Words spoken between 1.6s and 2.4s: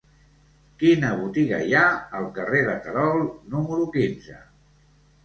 hi ha al